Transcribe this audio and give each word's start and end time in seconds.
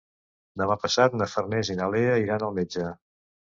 Demà 0.61 0.77
passat 0.85 1.19
na 1.21 1.29
Farners 1.35 1.71
i 1.77 1.77
na 1.83 1.93
Lea 1.97 2.19
iran 2.25 2.51
al 2.51 2.61
metge. 2.61 2.91